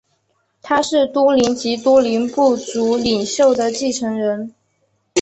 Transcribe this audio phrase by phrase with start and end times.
[0.63, 4.55] 他是都灵及都灵部族领袖的继承人。